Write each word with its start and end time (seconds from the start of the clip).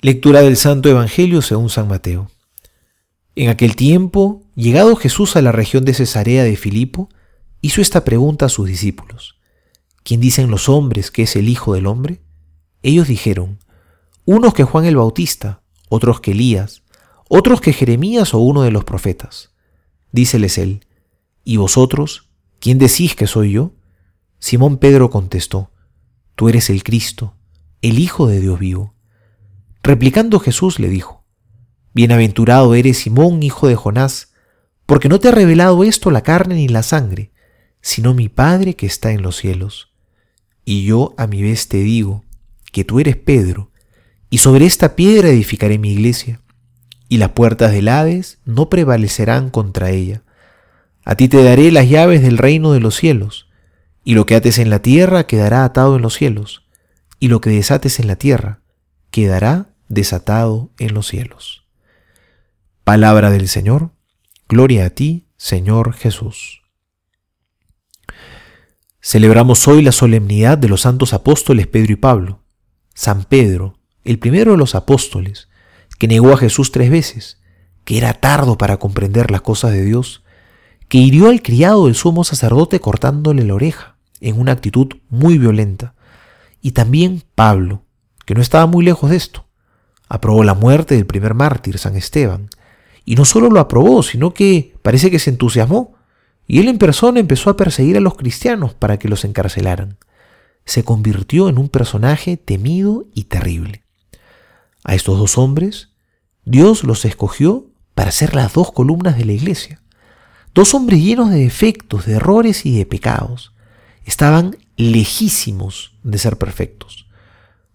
Lectura 0.00 0.42
del 0.42 0.56
Santo 0.56 0.88
Evangelio 0.88 1.42
según 1.42 1.70
San 1.70 1.88
Mateo. 1.88 2.30
En 3.34 3.48
aquel 3.48 3.74
tiempo, 3.74 4.44
llegado 4.54 4.94
Jesús 4.94 5.34
a 5.34 5.42
la 5.42 5.50
región 5.50 5.84
de 5.84 5.92
Cesarea 5.92 6.44
de 6.44 6.54
Filipo, 6.54 7.08
hizo 7.62 7.80
esta 7.80 8.04
pregunta 8.04 8.46
a 8.46 8.48
sus 8.48 8.68
discípulos. 8.68 9.40
¿Quién 10.04 10.20
dicen 10.20 10.52
los 10.52 10.68
hombres 10.68 11.10
que 11.10 11.22
es 11.22 11.34
el 11.34 11.48
Hijo 11.48 11.74
del 11.74 11.88
Hombre? 11.88 12.20
Ellos 12.80 13.08
dijeron, 13.08 13.58
unos 14.24 14.54
que 14.54 14.62
Juan 14.62 14.84
el 14.84 14.94
Bautista, 14.94 15.62
otros 15.88 16.20
que 16.20 16.30
Elías, 16.30 16.84
otros 17.28 17.60
que 17.60 17.72
Jeremías 17.72 18.34
o 18.34 18.38
uno 18.38 18.62
de 18.62 18.70
los 18.70 18.84
profetas. 18.84 19.50
Díceles 20.12 20.58
él, 20.58 20.86
¿y 21.42 21.56
vosotros? 21.56 22.28
¿Quién 22.60 22.78
decís 22.78 23.16
que 23.16 23.26
soy 23.26 23.50
yo? 23.50 23.72
Simón 24.38 24.78
Pedro 24.78 25.10
contestó, 25.10 25.72
Tú 26.36 26.48
eres 26.48 26.70
el 26.70 26.84
Cristo, 26.84 27.34
el 27.82 27.98
Hijo 27.98 28.28
de 28.28 28.38
Dios 28.38 28.60
vivo. 28.60 28.94
Replicando 29.88 30.38
Jesús 30.38 30.80
le 30.80 30.90
dijo, 30.90 31.24
Bienaventurado 31.94 32.74
eres 32.74 32.98
Simón, 32.98 33.42
hijo 33.42 33.68
de 33.68 33.74
Jonás, 33.74 34.34
porque 34.84 35.08
no 35.08 35.18
te 35.18 35.28
ha 35.28 35.30
revelado 35.30 35.82
esto 35.82 36.10
la 36.10 36.20
carne 36.20 36.56
ni 36.56 36.68
la 36.68 36.82
sangre, 36.82 37.32
sino 37.80 38.12
mi 38.12 38.28
Padre 38.28 38.76
que 38.76 38.84
está 38.84 39.12
en 39.12 39.22
los 39.22 39.36
cielos. 39.38 39.94
Y 40.66 40.84
yo 40.84 41.14
a 41.16 41.26
mi 41.26 41.40
vez 41.40 41.68
te 41.68 41.78
digo, 41.78 42.26
que 42.70 42.84
tú 42.84 43.00
eres 43.00 43.16
Pedro, 43.16 43.70
y 44.28 44.36
sobre 44.36 44.66
esta 44.66 44.94
piedra 44.94 45.30
edificaré 45.30 45.78
mi 45.78 45.92
iglesia, 45.92 46.42
y 47.08 47.16
las 47.16 47.30
puertas 47.30 47.72
del 47.72 47.88
Hades 47.88 48.40
no 48.44 48.68
prevalecerán 48.68 49.48
contra 49.48 49.88
ella. 49.88 50.22
A 51.02 51.14
ti 51.14 51.28
te 51.28 51.42
daré 51.42 51.72
las 51.72 51.88
llaves 51.88 52.20
del 52.20 52.36
reino 52.36 52.72
de 52.72 52.80
los 52.80 52.94
cielos, 52.94 53.48
y 54.04 54.12
lo 54.12 54.26
que 54.26 54.34
ates 54.34 54.58
en 54.58 54.68
la 54.68 54.82
tierra 54.82 55.26
quedará 55.26 55.64
atado 55.64 55.96
en 55.96 56.02
los 56.02 56.12
cielos, 56.12 56.66
y 57.18 57.28
lo 57.28 57.40
que 57.40 57.48
desates 57.48 57.98
en 58.00 58.06
la 58.06 58.16
tierra 58.16 58.60
quedará 59.10 59.70
desatado 59.88 60.70
en 60.78 60.94
los 60.94 61.08
cielos. 61.08 61.66
Palabra 62.84 63.30
del 63.30 63.48
Señor, 63.48 63.90
gloria 64.48 64.86
a 64.86 64.90
ti, 64.90 65.28
Señor 65.36 65.92
Jesús. 65.92 66.62
Celebramos 69.00 69.66
hoy 69.68 69.82
la 69.82 69.92
solemnidad 69.92 70.58
de 70.58 70.68
los 70.68 70.82
santos 70.82 71.12
apóstoles 71.12 71.66
Pedro 71.66 71.92
y 71.92 71.96
Pablo. 71.96 72.42
San 72.94 73.24
Pedro, 73.24 73.78
el 74.04 74.18
primero 74.18 74.52
de 74.52 74.58
los 74.58 74.74
apóstoles, 74.74 75.48
que 75.98 76.08
negó 76.08 76.32
a 76.32 76.36
Jesús 76.36 76.72
tres 76.72 76.90
veces, 76.90 77.40
que 77.84 77.96
era 77.96 78.12
tardo 78.14 78.58
para 78.58 78.78
comprender 78.78 79.30
las 79.30 79.40
cosas 79.40 79.72
de 79.72 79.84
Dios, 79.84 80.24
que 80.88 80.98
hirió 80.98 81.28
al 81.28 81.42
criado 81.42 81.86
del 81.86 81.94
sumo 81.94 82.24
sacerdote 82.24 82.80
cortándole 82.80 83.44
la 83.44 83.54
oreja, 83.54 83.96
en 84.20 84.38
una 84.38 84.52
actitud 84.52 84.88
muy 85.08 85.38
violenta, 85.38 85.94
y 86.60 86.72
también 86.72 87.22
Pablo, 87.34 87.84
que 88.26 88.34
no 88.34 88.42
estaba 88.42 88.66
muy 88.66 88.84
lejos 88.84 89.10
de 89.10 89.16
esto. 89.16 89.47
Aprobó 90.08 90.44
la 90.44 90.54
muerte 90.54 90.94
del 90.94 91.06
primer 91.06 91.34
mártir, 91.34 91.78
San 91.78 91.96
Esteban, 91.96 92.48
y 93.04 93.14
no 93.14 93.24
solo 93.24 93.50
lo 93.50 93.60
aprobó, 93.60 94.02
sino 94.02 94.34
que 94.34 94.74
parece 94.82 95.10
que 95.10 95.18
se 95.18 95.30
entusiasmó, 95.30 95.94
y 96.46 96.60
él 96.60 96.68
en 96.68 96.78
persona 96.78 97.20
empezó 97.20 97.50
a 97.50 97.56
perseguir 97.56 97.96
a 97.96 98.00
los 98.00 98.16
cristianos 98.16 98.74
para 98.74 98.98
que 98.98 99.08
los 99.08 99.24
encarcelaran. 99.24 99.98
Se 100.64 100.82
convirtió 100.82 101.48
en 101.48 101.58
un 101.58 101.68
personaje 101.68 102.36
temido 102.36 103.06
y 103.14 103.24
terrible. 103.24 103.84
A 104.84 104.94
estos 104.94 105.18
dos 105.18 105.36
hombres, 105.36 105.90
Dios 106.44 106.84
los 106.84 107.04
escogió 107.04 107.66
para 107.94 108.12
ser 108.12 108.34
las 108.34 108.54
dos 108.54 108.72
columnas 108.72 109.18
de 109.18 109.26
la 109.26 109.32
iglesia. 109.32 109.82
Dos 110.54 110.74
hombres 110.74 111.02
llenos 111.02 111.30
de 111.30 111.40
defectos, 111.40 112.06
de 112.06 112.14
errores 112.14 112.64
y 112.64 112.78
de 112.78 112.86
pecados. 112.86 113.52
Estaban 114.04 114.56
lejísimos 114.76 115.94
de 116.02 116.16
ser 116.16 116.38
perfectos. 116.38 117.06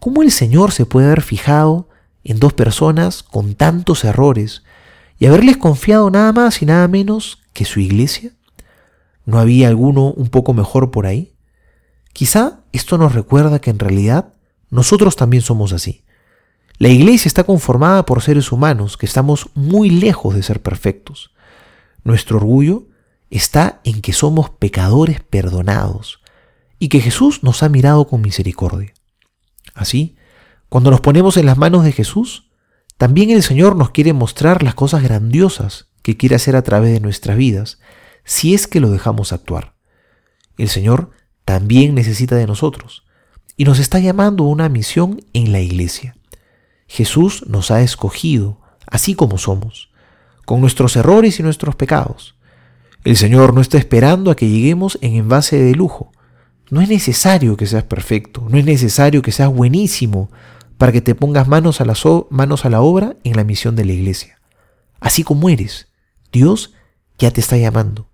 ¿Cómo 0.00 0.22
el 0.22 0.30
Señor 0.30 0.72
se 0.72 0.86
puede 0.86 1.06
haber 1.06 1.22
fijado 1.22 1.88
en 2.24 2.38
dos 2.38 2.52
personas 2.52 3.22
con 3.22 3.54
tantos 3.54 4.04
errores 4.04 4.62
y 5.18 5.26
haberles 5.26 5.56
confiado 5.56 6.10
nada 6.10 6.32
más 6.32 6.62
y 6.62 6.66
nada 6.66 6.88
menos 6.88 7.38
que 7.52 7.64
su 7.64 7.80
iglesia? 7.80 8.32
¿No 9.26 9.38
había 9.38 9.68
alguno 9.68 10.12
un 10.12 10.28
poco 10.28 10.52
mejor 10.52 10.90
por 10.90 11.06
ahí? 11.06 11.34
Quizá 12.12 12.60
esto 12.72 12.98
nos 12.98 13.14
recuerda 13.14 13.60
que 13.60 13.70
en 13.70 13.78
realidad 13.78 14.34
nosotros 14.70 15.16
también 15.16 15.42
somos 15.42 15.72
así. 15.72 16.04
La 16.78 16.88
iglesia 16.88 17.28
está 17.28 17.44
conformada 17.44 18.04
por 18.04 18.22
seres 18.22 18.50
humanos 18.50 18.96
que 18.96 19.06
estamos 19.06 19.48
muy 19.54 19.90
lejos 19.90 20.34
de 20.34 20.42
ser 20.42 20.60
perfectos. 20.60 21.30
Nuestro 22.02 22.38
orgullo 22.38 22.88
está 23.30 23.80
en 23.84 24.00
que 24.00 24.12
somos 24.12 24.50
pecadores 24.50 25.20
perdonados 25.20 26.20
y 26.78 26.88
que 26.88 27.00
Jesús 27.00 27.42
nos 27.42 27.62
ha 27.62 27.68
mirado 27.68 28.06
con 28.06 28.20
misericordia. 28.20 28.92
Así, 29.74 30.16
cuando 30.74 30.90
nos 30.90 31.02
ponemos 31.02 31.36
en 31.36 31.46
las 31.46 31.56
manos 31.56 31.84
de 31.84 31.92
Jesús, 31.92 32.50
también 32.96 33.30
el 33.30 33.44
Señor 33.44 33.76
nos 33.76 33.90
quiere 33.90 34.12
mostrar 34.12 34.64
las 34.64 34.74
cosas 34.74 35.04
grandiosas 35.04 35.86
que 36.02 36.16
quiere 36.16 36.34
hacer 36.34 36.56
a 36.56 36.62
través 36.62 36.92
de 36.92 36.98
nuestras 36.98 37.36
vidas, 37.36 37.78
si 38.24 38.54
es 38.54 38.66
que 38.66 38.80
lo 38.80 38.90
dejamos 38.90 39.32
actuar. 39.32 39.76
El 40.58 40.68
Señor 40.68 41.12
también 41.44 41.94
necesita 41.94 42.34
de 42.34 42.48
nosotros 42.48 43.04
y 43.56 43.66
nos 43.66 43.78
está 43.78 44.00
llamando 44.00 44.42
a 44.42 44.48
una 44.48 44.68
misión 44.68 45.20
en 45.32 45.52
la 45.52 45.60
iglesia. 45.60 46.16
Jesús 46.88 47.44
nos 47.46 47.70
ha 47.70 47.80
escogido 47.80 48.60
así 48.88 49.14
como 49.14 49.38
somos, 49.38 49.92
con 50.44 50.60
nuestros 50.60 50.96
errores 50.96 51.38
y 51.38 51.44
nuestros 51.44 51.76
pecados. 51.76 52.34
El 53.04 53.16
Señor 53.16 53.54
no 53.54 53.60
está 53.60 53.78
esperando 53.78 54.28
a 54.28 54.34
que 54.34 54.48
lleguemos 54.48 54.98
en 55.02 55.14
envase 55.14 55.56
de 55.56 55.76
lujo, 55.76 56.10
no 56.68 56.80
es 56.80 56.88
necesario 56.88 57.56
que 57.56 57.66
seas 57.66 57.84
perfecto, 57.84 58.44
no 58.50 58.58
es 58.58 58.64
necesario 58.64 59.22
que 59.22 59.30
seas 59.30 59.54
buenísimo 59.54 60.30
para 60.78 60.92
que 60.92 61.00
te 61.00 61.14
pongas 61.14 61.48
manos 61.48 61.80
a, 61.80 61.84
la 61.84 61.94
manos 62.30 62.64
a 62.64 62.70
la 62.70 62.80
obra 62.80 63.16
en 63.24 63.36
la 63.36 63.44
misión 63.44 63.76
de 63.76 63.84
la 63.84 63.92
iglesia. 63.92 64.40
Así 65.00 65.22
como 65.22 65.48
eres, 65.48 65.88
Dios 66.32 66.72
ya 67.18 67.30
te 67.30 67.40
está 67.40 67.56
llamando 67.56 68.08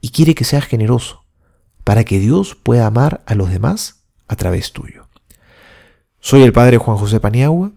y 0.00 0.10
quiere 0.10 0.34
que 0.34 0.44
seas 0.44 0.64
generoso 0.64 1.24
para 1.82 2.04
que 2.04 2.18
Dios 2.18 2.54
pueda 2.54 2.86
amar 2.86 3.22
a 3.26 3.34
los 3.34 3.50
demás 3.50 4.04
a 4.28 4.36
través 4.36 4.72
tuyo. 4.72 5.08
Soy 6.20 6.42
el 6.42 6.52
Padre 6.52 6.78
Juan 6.78 6.96
José 6.96 7.20
Paniagua 7.20 7.72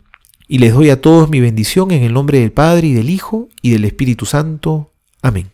y 0.47 0.59
les 0.59 0.73
doy 0.73 0.89
a 0.89 1.01
todos 1.01 1.29
mi 1.29 1.41
bendición 1.41 1.91
en 1.91 2.03
el 2.03 2.13
nombre 2.13 2.39
del 2.39 2.53
Padre 2.53 2.87
y 2.87 2.93
del 2.93 3.09
Hijo 3.09 3.49
y 3.61 3.71
del 3.71 3.85
Espíritu 3.85 4.25
Santo. 4.25 4.93
Amén. 5.21 5.51